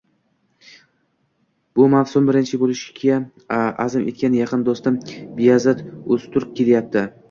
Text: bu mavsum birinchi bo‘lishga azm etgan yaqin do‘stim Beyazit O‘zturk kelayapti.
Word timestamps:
bu 1.81 1.85
mavsum 1.95 2.31
birinchi 2.31 2.61
bo‘lishga 2.63 3.21
azm 3.87 4.11
etgan 4.15 4.41
yaqin 4.43 4.67
do‘stim 4.73 5.01
Beyazit 5.41 5.89
O‘zturk 5.97 6.57
kelayapti. 6.63 7.11